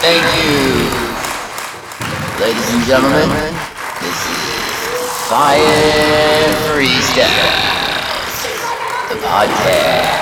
[0.00, 0.86] Thank you.
[2.38, 3.28] Ladies and gentlemen,
[3.98, 8.46] this is Fire Freestyles,
[9.08, 10.18] the podcast.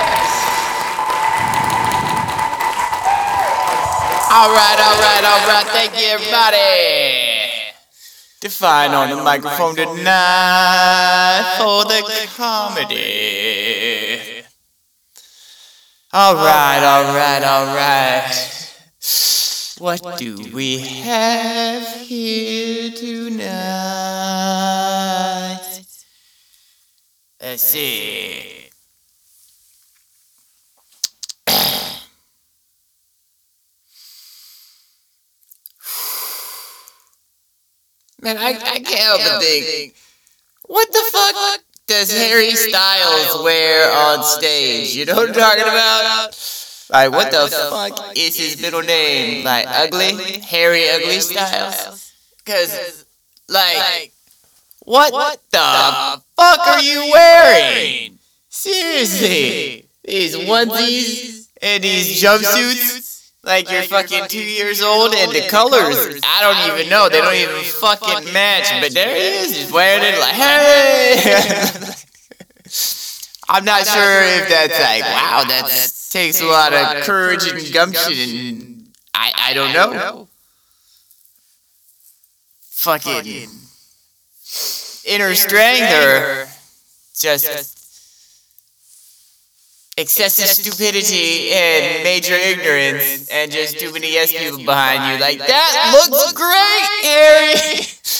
[4.33, 5.67] Alright, alright, alright.
[5.67, 6.57] Thank you, everybody.
[8.41, 12.01] Define on the microphone tonight for the
[12.35, 12.97] comedy.
[16.13, 17.96] Alright, alright, alright.
[19.79, 23.47] What do we have here tonight?
[27.39, 28.69] Let's see.
[38.19, 39.93] Man, I, I can't help but think,
[40.65, 44.95] what the fuck does Harry Styles wear on stage?
[44.95, 46.66] You know what I'm talking about?
[46.89, 49.43] Like, what the fuck is his middle name?
[49.43, 50.39] Like, ugly?
[50.39, 52.13] Harry Ugly Styles?
[52.37, 53.05] Because,
[53.49, 54.11] like,
[54.79, 58.19] what the fuck are you wearing?
[58.49, 59.85] Seriously.
[60.05, 63.07] These onesies and these jumpsuits?
[63.43, 67.07] Like you're fucking two years old and the colors, I don't even know.
[67.07, 68.69] They don't even fucking match.
[68.81, 69.55] But there he is.
[69.55, 71.93] He's wearing it like, hey!
[73.49, 78.13] I'm not sure if that's like, wow, that takes a lot of courage and gumption
[78.13, 80.27] and I, I don't know.
[82.71, 83.49] Fucking
[85.05, 86.47] inner strength or
[87.15, 87.73] just
[89.97, 95.19] excessive stupidity and major ignorance and just too many yes people behind you.
[95.19, 97.87] Like, that looks great, Harry!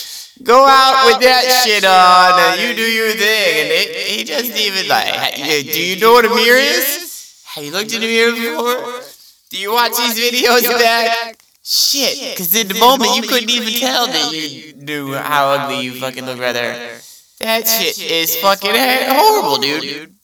[0.47, 3.51] Go out with that shit on and you do your thing.
[3.59, 7.43] And it, he just even like, do you know what a mirror is?
[7.47, 9.03] Have you looked in the mirror before?
[9.49, 11.37] Do you watch these videos back?
[11.63, 15.99] Shit, because in the moment you couldn't even tell that you knew how ugly you
[15.99, 17.01] fucking look right there.
[17.41, 20.15] That shit is fucking horrible, dude.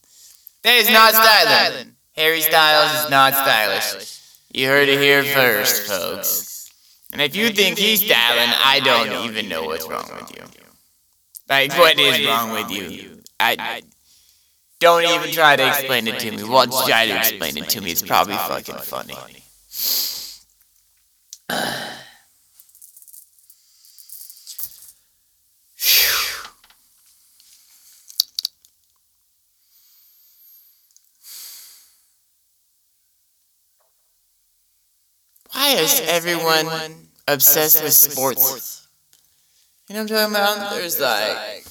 [0.63, 1.95] That is not styling.
[2.15, 4.21] Harry Styles is not stylish.
[4.53, 6.52] You heard it here first, folks.
[7.13, 10.43] And if you think he's styling, I don't even know what's wrong with you.
[11.47, 13.21] Like, what is wrong with you?
[13.39, 13.83] I
[14.79, 16.43] don't even try to explain it to me.
[16.43, 17.91] Well, try to explain it to me.
[17.91, 19.13] It's probably fucking funny.
[21.47, 21.82] Why
[36.03, 36.67] everyone
[37.27, 38.87] obsessed with sports?
[39.89, 40.71] You know what I'm talking about?
[40.71, 41.65] There's like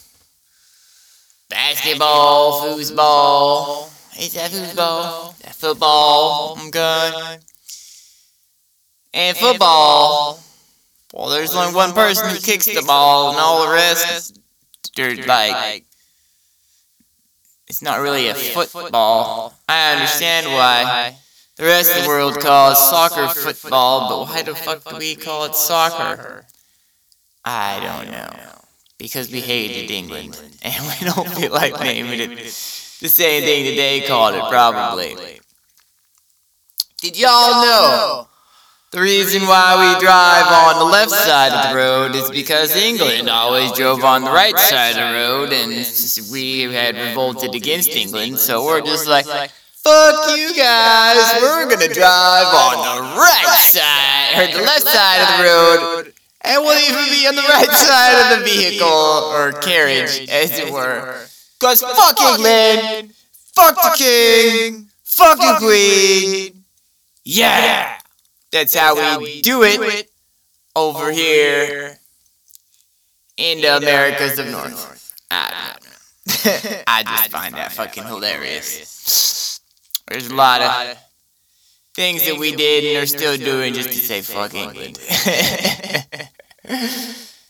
[1.48, 3.88] basketball, foosball.
[4.18, 5.38] Is that foosball?
[5.38, 6.56] That football.
[6.58, 7.38] I'm good.
[9.14, 10.40] And football.
[11.12, 14.38] Well, there's only one person who kicks the ball, and all the rest,
[14.96, 15.84] they're like,
[17.66, 19.54] it's not really a football.
[19.68, 21.16] I understand why
[21.56, 25.44] the rest of the world calls soccer football, but why the fuck do we call
[25.44, 26.46] it soccer?
[27.44, 28.30] I don't know.
[28.98, 32.38] Because we hated England, and we don't feel like naming it
[33.00, 35.40] the same thing that they called it, probably.
[37.00, 38.28] Did y'all know?
[38.92, 43.28] The reason why we drive on the left side of the road is because England
[43.28, 45.70] always drove on the right side of the road, and
[46.30, 49.26] we had revolted against England, so we're just like,
[49.82, 55.38] Fuck you guys, we're gonna drive on the right side, or the left side of
[55.38, 56.12] the road,
[56.42, 60.72] and we'll even be on the right side of the vehicle, or carriage, as it
[60.72, 61.26] were.
[61.58, 63.12] Cause fuck England,
[63.56, 66.62] fuck the king, fuck the queen,
[67.24, 67.98] yeah!
[68.52, 70.08] That's how we do it
[70.76, 71.98] over here
[73.36, 75.12] in the Americas of North.
[75.28, 75.84] I don't
[76.46, 76.82] know.
[76.86, 79.31] I just find that fucking hilarious.
[80.12, 80.98] There's a lot of
[81.94, 84.98] things that we did and are still doing just to say fuck England.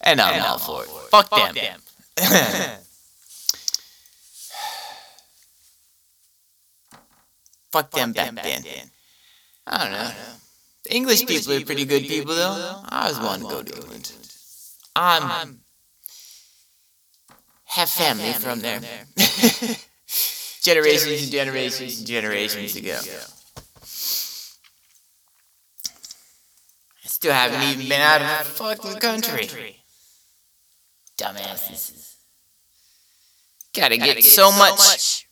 [0.00, 0.90] and I'm all for it.
[1.10, 1.56] Fuck them.
[7.72, 8.62] Fuck them back then.
[9.66, 10.12] I don't know.
[10.84, 12.80] The English people are pretty good people though.
[12.88, 14.12] I always want to go to England.
[14.94, 15.58] I'm
[17.64, 18.80] have family from there
[20.62, 22.98] generations and generations and generations ago.
[27.04, 29.82] I still haven't even been out of the fucking country.
[31.18, 32.14] Dumbasses.
[33.74, 35.26] Gotta get so much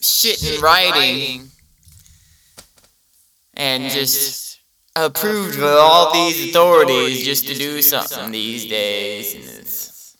[0.00, 1.50] shit in writing
[3.54, 4.60] and just
[4.94, 9.34] approved with all these authorities just to do something these days.
[9.34, 10.16] And it's,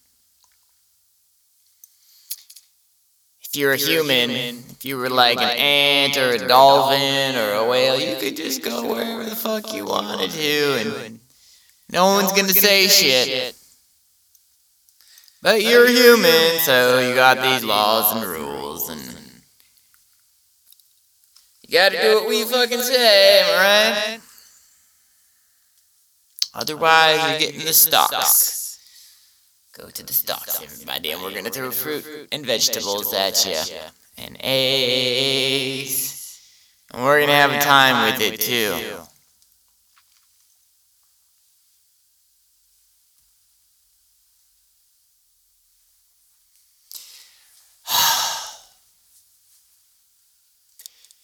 [3.52, 7.68] if you're a human, if you were like an ant or a dolphin or a
[7.68, 11.20] whale, you could just go wherever the fuck you wanted to, and
[11.90, 13.54] no one's gonna say shit.
[15.42, 19.02] But you're human, so you got these laws and rules, and
[21.60, 24.18] you gotta do what we fucking say, right?
[26.54, 28.61] Otherwise, you're getting the stocks.
[29.72, 33.56] Go to the stocks, everybody, and we're gonna throw fruit and vegetables at you,
[34.18, 35.88] and eggs,
[36.92, 38.76] and we're gonna have a time with it too.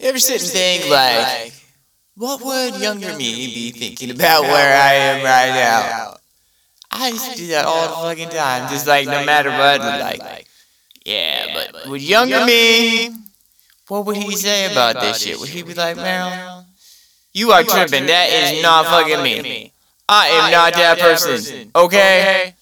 [0.00, 1.52] You ever sit and think like,
[2.14, 6.17] what would younger me be thinking about where I am right now?
[6.90, 10.46] I used to do that all the fucking time, just like no matter what, like,
[11.04, 13.10] yeah, but with younger me,
[13.88, 15.38] what would he say about this shit?
[15.38, 16.64] Would he be like, Meryl,
[17.32, 19.72] you are tripping, that is not fucking me.
[20.08, 22.54] I am not that person, okay?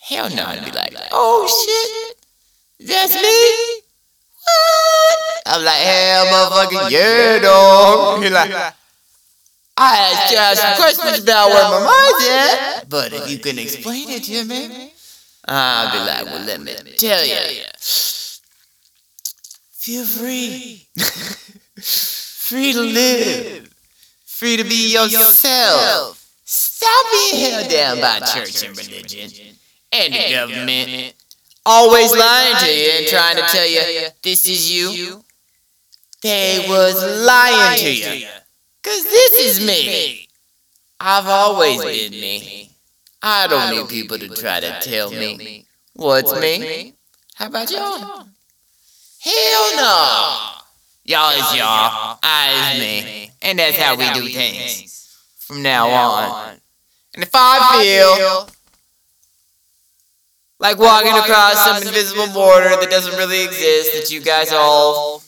[0.00, 3.82] Hell no, I'd be like, oh, oh shit, that's me?
[4.44, 5.42] What?
[5.46, 8.22] I'm like, hell, motherfucker, yeah, dog.
[8.22, 8.74] He like,
[9.82, 14.44] I just questions about where my mind's at, but if you can explain it to
[14.44, 14.92] me,
[15.46, 17.36] I'll be like, well, let me tell you.
[19.72, 20.86] Feel free.
[21.80, 23.70] free to live.
[24.26, 26.16] Free to be yourself.
[26.44, 29.30] Stop being held down by church and religion
[29.92, 31.14] and the government.
[31.64, 35.24] Always lying to you and trying to tell you this is you.
[36.22, 38.26] They was lying to you.
[38.82, 40.28] Cause this is me.
[40.98, 42.70] I've always been me.
[43.22, 46.94] I don't need people to try to tell me what's me.
[47.34, 48.26] How about y'all?
[49.20, 50.38] Hell no.
[51.04, 52.18] Y'all is y'all.
[52.22, 53.30] I is me.
[53.42, 56.56] And that's how we do things from now on.
[57.14, 58.48] And if I feel
[60.58, 65.22] like walking across some invisible border that doesn't really exist, that you guys all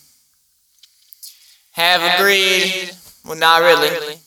[1.72, 2.92] have agreed,
[3.24, 4.18] well, not really.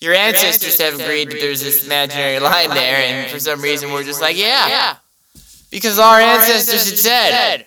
[0.00, 4.04] Your ancestors have agreed that there's this imaginary line there, and for some reason we're
[4.04, 4.68] just like, yeah.
[4.68, 4.96] yeah,
[5.70, 7.66] because our ancestors had said.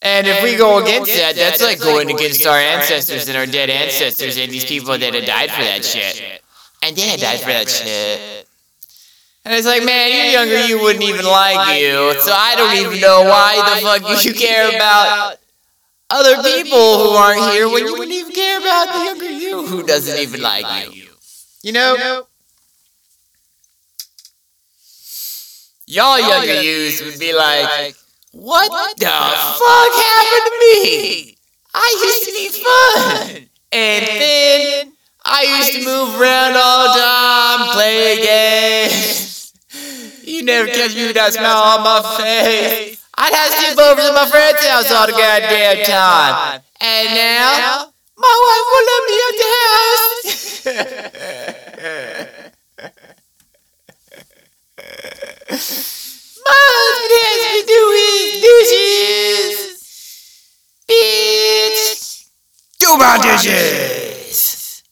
[0.00, 3.68] And if we go against that, that's like going against our ancestors and our dead
[3.68, 6.40] ancestors and these people that had died for that shit.
[6.84, 8.46] And they had died for that shit.
[9.44, 12.14] And it's like, man, you're younger, you wouldn't even like you.
[12.20, 15.38] So I don't even know why the fuck you care about
[16.10, 19.82] other people who aren't here when you wouldn't even care about the younger you who
[19.82, 20.64] doesn't even like
[20.94, 21.04] you.
[21.62, 22.24] You know?
[25.86, 27.94] Y'all younger youths would be like,
[28.32, 31.36] what the fuck happened to me?
[31.74, 33.48] I used to be fun.
[33.72, 34.92] And then
[35.24, 39.52] I used to move around all the time, play games.
[40.28, 42.87] You never catch me with that smile on my face.
[43.20, 46.62] I'd have to sleep over to my friend's house all the goddamn time.
[46.80, 50.38] And now, my wife will let me at the house.
[56.46, 59.56] my husband has me do his dishes.
[60.88, 62.02] Bitch,
[62.78, 64.82] do my dishes.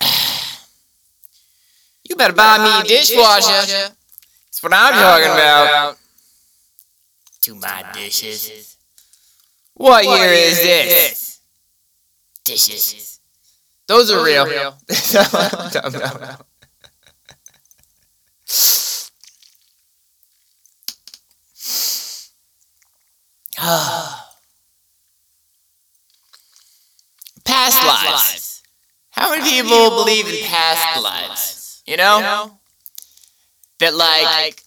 [2.04, 3.64] You better buy me a dishwasher.
[3.66, 5.96] That's what I'm talking about.
[7.42, 8.76] To my dishes.
[9.74, 11.40] What year is this?
[12.44, 13.20] Dishes.
[13.88, 14.46] Those are real.
[27.44, 28.62] past lives.
[29.10, 31.82] How many people believe in past lives?
[31.86, 32.58] You know?
[33.78, 34.62] That like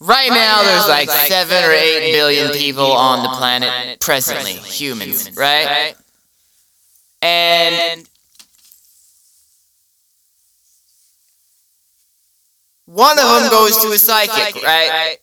[0.00, 5.94] Right now, there's like seven or eight billion people on the planet presently, humans, right?
[7.22, 8.06] And
[12.84, 15.16] one of them goes to a psychic, right?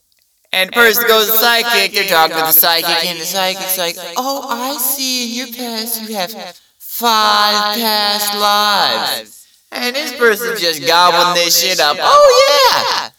[0.52, 3.96] And the person goes to psychic, they're talking to the psychic, and the psychic's like,
[3.98, 6.32] oh, oh, I see in your past you have
[6.80, 9.48] five past lives.
[9.72, 11.98] And this person's just gobbling this shit up.
[12.00, 13.10] Oh, oh, yeah!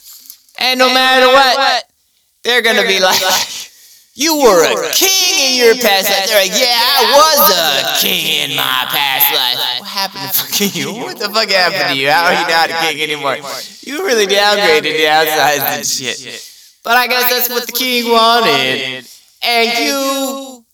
[0.59, 1.85] And no matter what,
[2.43, 3.21] they're gonna be like,
[4.17, 6.29] You were a king in your past life.
[6.29, 9.81] They're like, yeah, I was a king in my past life.
[9.81, 11.03] What happened to fucking you?
[11.03, 12.09] What the fuck happened to you?
[12.11, 13.39] How are you not a king anymore?
[13.83, 16.51] You really downgraded, downsized and shit.
[16.85, 19.05] But I guess that's what the king wanted.
[19.43, 20.65] And you,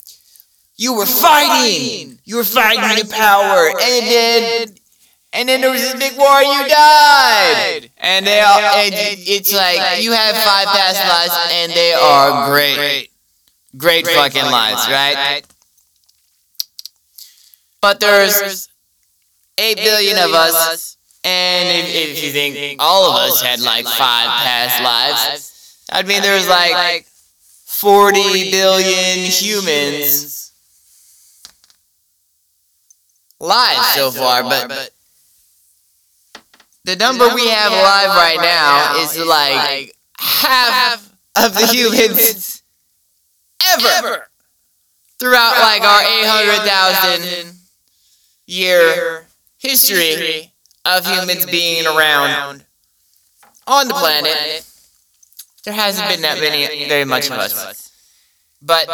[0.77, 2.19] you were fighting.
[2.25, 4.75] You were fighting the power, and then,
[5.33, 6.43] and then there was this big war.
[6.43, 8.59] You died, and they all.
[8.59, 13.11] And it's like you have five past lives, and they are great.
[13.77, 15.43] Great, fucking lives, right?
[17.81, 18.69] But there's
[19.57, 24.27] 8 billion of us, and if, if you think all of us had like five
[24.27, 27.07] past lives, I'd mean there's like
[27.67, 30.53] 40 billion humans
[33.39, 34.91] lives so far, but
[36.85, 42.63] the number we have alive right now is like half of the humans
[43.73, 44.29] ever
[45.19, 47.55] throughout like our 800,000
[48.47, 49.27] year
[49.59, 50.53] history
[50.85, 52.65] of humans being around
[53.67, 54.67] on the planet.
[55.65, 57.93] There hasn't been that many, very much of us.
[58.63, 58.89] But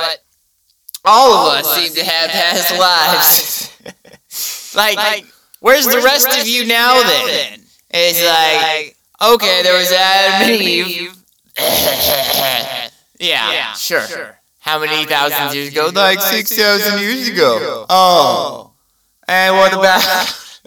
[1.04, 4.74] all of us seem to have past lives.
[4.74, 5.24] like,
[5.60, 7.65] where's the rest of you now then?
[7.90, 8.96] It's like,
[9.32, 11.12] okay, there was Adam and Eve.
[13.18, 14.06] Yeah, sure.
[14.06, 14.38] sure.
[14.60, 15.90] How many thousands years ago?
[15.94, 17.86] Like 6,000 years ago.
[17.88, 17.88] Oh.
[17.88, 18.72] oh.
[19.26, 20.02] And what about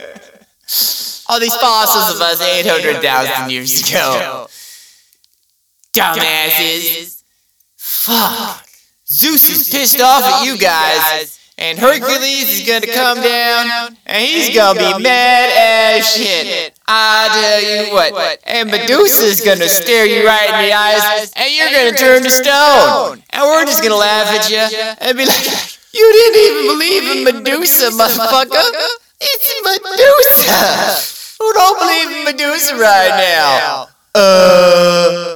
[1.28, 4.46] all these fossils of us 800,000 years ago?
[5.92, 7.22] Dumbasses.
[7.76, 8.66] Fuck.
[9.06, 11.38] Zeus is pissed off at you guys.
[11.56, 16.74] And Hercules is gonna come down, and he's gonna be mad as shit.
[16.86, 18.40] I tell you what.
[18.44, 23.22] And Medusa's gonna stare you right in the eyes, and you're gonna turn to stone.
[23.30, 24.58] And we're just gonna laugh at you
[24.98, 25.46] and be like,
[25.92, 28.72] "You didn't even believe in Medusa, motherfucker.
[29.20, 31.02] It's in Medusa.
[31.38, 33.88] Who don't believe in Medusa right now?
[34.14, 35.33] Uh."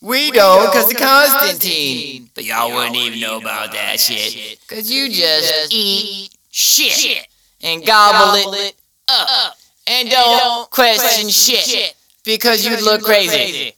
[0.00, 2.30] We don't, because of Constantine.
[2.34, 4.60] But y'all wouldn't even know about that shit.
[4.60, 7.26] Because you just eat shit
[7.62, 8.76] and gobble it
[9.08, 9.56] up.
[9.86, 13.74] And don't question shit because you look crazy.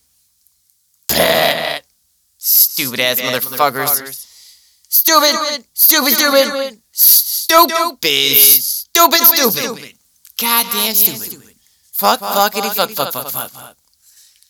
[2.36, 4.26] Stupid ass motherfuckers.
[4.88, 9.20] Stupid, stupid, stupid, stupid, stupid,
[9.52, 9.94] stupid.
[10.38, 11.54] Goddamn stupid.
[11.92, 13.76] Fuck, fuckity, fuck, fuck, fuck, fuck, fuck.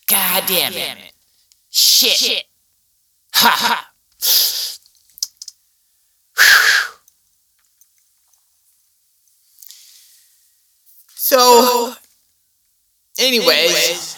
[0.07, 1.13] God damn it.
[1.71, 2.11] Shit.
[2.11, 2.43] Shit.
[3.33, 3.87] Ha ha.
[11.15, 11.93] So,
[13.17, 14.17] anyways,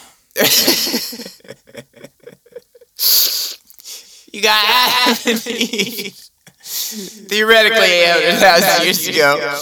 [4.32, 9.60] you got Adam and Eve, theoretically 800,000 years ago.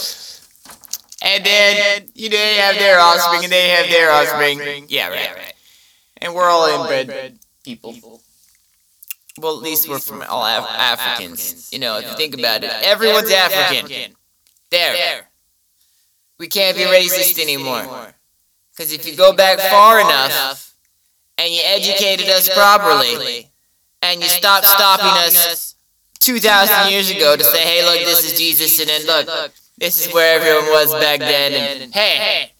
[1.21, 4.87] And then, you know, they have their offspring, and they have their offspring.
[4.89, 5.53] Yeah, right, right.
[6.17, 8.21] And we're all inbred people.
[9.39, 11.71] Well, at least we're from all Af- Africans.
[11.73, 14.13] You know, if you think about it, everyone's African.
[14.69, 14.93] There.
[16.39, 18.13] We can't be racist anymore.
[18.75, 20.73] Because if you go back far enough
[21.37, 23.49] and you educated us properly
[24.01, 25.75] and you stopped stopping us
[26.19, 30.13] 2,000 years ago to say, hey, look, this is Jesus, and then look, this is
[30.13, 32.51] where everyone was back then, and hey,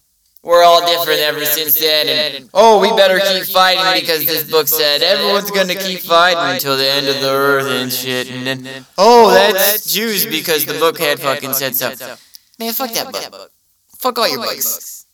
[0.44, 4.68] we're all different ever since then, and oh, we better keep fighting because this book
[4.68, 8.84] said everyone's gonna keep fighting until the end of the earth and shit, and then
[8.98, 11.88] oh, oh that's Jews because the book had fucking said so.
[12.58, 13.50] Man, fuck that book.
[13.98, 15.06] Fuck all your books.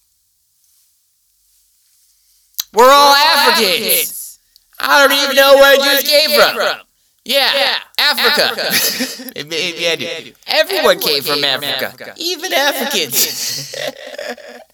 [2.74, 4.38] We're all Africans.
[4.80, 6.80] I don't even know where Jews came from.
[7.24, 9.34] Yeah, Africa.
[9.78, 10.34] yeah, dude.
[10.48, 13.76] Everyone came from Africa, even Africans.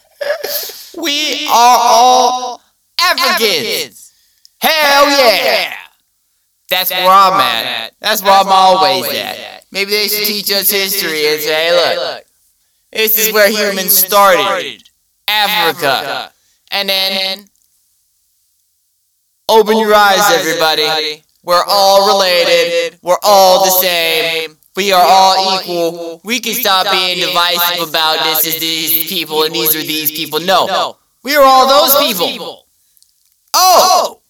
[0.97, 2.62] we are all
[3.00, 4.12] Africans.
[4.61, 5.75] Hell yeah.
[6.68, 7.92] That's where I'm at.
[8.00, 9.64] That's where I'm always at.
[9.71, 12.25] Maybe they should teach us history and say, hey, look,
[12.92, 14.83] this is where humans started.
[15.28, 16.33] Africa.
[16.71, 17.47] And then,
[19.49, 21.23] open your eyes, everybody.
[21.42, 22.99] We're all related.
[23.02, 24.56] We're all the same.
[24.76, 26.21] We are all equal.
[26.23, 30.40] We can stop being divisive about this is these people and these are these people.
[30.40, 30.99] No.
[31.23, 32.66] We are all those people.
[33.54, 34.14] Oh!
[34.14, 34.21] oh.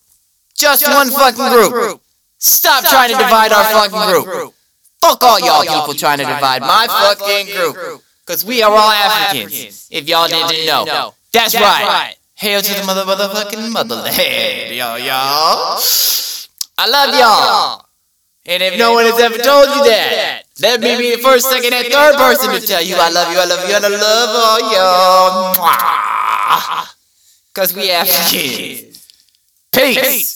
[0.55, 2.01] Just one fucking group.
[2.39, 4.55] Stop trying to divide our fucking group.
[5.01, 8.03] Fuck all y'all people trying to divide my fucking group.
[8.25, 11.15] Because we are all Africans, if y'all didn't know.
[11.33, 12.15] That's right.
[12.35, 15.81] Hail to the mother motherfucking motherland, y'all, y'all.
[16.79, 17.86] I love y'all.
[18.49, 21.73] And if no one has ever told you that, let me be the first, second,
[21.75, 24.37] and third person to tell you I love you, I love you, and I love
[24.37, 26.87] all y'all.
[27.53, 29.05] Because we have kids.
[29.73, 30.36] Peace.